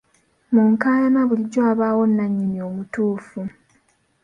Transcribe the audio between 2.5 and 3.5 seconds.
omutuufu.